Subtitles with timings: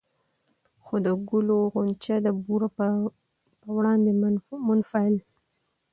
[0.83, 2.89] خو د ګلو غونچه د بورا پر
[3.75, 4.11] وړاندې
[4.67, 5.15] منفعل